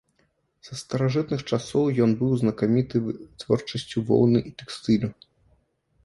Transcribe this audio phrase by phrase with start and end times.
[0.67, 5.09] Са старажытных часоў ён быў знакаміты вытворчасцю воўны і тэкстылю.